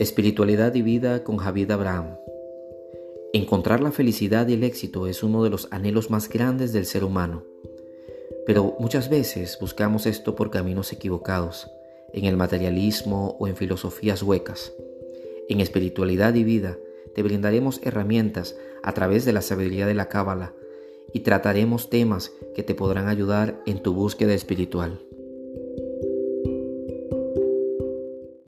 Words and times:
Espiritualidad 0.00 0.74
y 0.76 0.80
vida 0.80 1.24
con 1.24 1.36
Javid 1.36 1.70
Abraham. 1.72 2.16
Encontrar 3.34 3.82
la 3.82 3.92
felicidad 3.92 4.48
y 4.48 4.54
el 4.54 4.64
éxito 4.64 5.06
es 5.06 5.22
uno 5.22 5.44
de 5.44 5.50
los 5.50 5.68
anhelos 5.72 6.08
más 6.08 6.30
grandes 6.30 6.72
del 6.72 6.86
ser 6.86 7.04
humano. 7.04 7.44
Pero 8.46 8.76
muchas 8.78 9.10
veces 9.10 9.58
buscamos 9.60 10.06
esto 10.06 10.34
por 10.36 10.50
caminos 10.50 10.94
equivocados, 10.94 11.70
en 12.14 12.24
el 12.24 12.38
materialismo 12.38 13.36
o 13.38 13.46
en 13.46 13.56
filosofías 13.56 14.22
huecas. 14.22 14.72
En 15.50 15.60
espiritualidad 15.60 16.34
y 16.34 16.44
vida 16.44 16.78
te 17.14 17.22
brindaremos 17.22 17.82
herramientas 17.84 18.56
a 18.82 18.94
través 18.94 19.26
de 19.26 19.34
la 19.34 19.42
sabiduría 19.42 19.86
de 19.86 19.92
la 19.92 20.08
Cábala 20.08 20.54
y 21.12 21.20
trataremos 21.20 21.90
temas 21.90 22.32
que 22.54 22.62
te 22.62 22.74
podrán 22.74 23.08
ayudar 23.08 23.60
en 23.66 23.82
tu 23.82 23.92
búsqueda 23.92 24.32
espiritual. 24.32 24.98